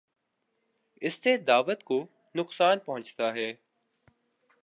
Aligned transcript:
اس 1.01 1.13
سے 1.13 1.37
دعوت 1.37 1.83
کو 1.83 2.05
نقصان 2.35 2.79
پہنچتا 2.79 3.33
ہے۔ 3.33 3.53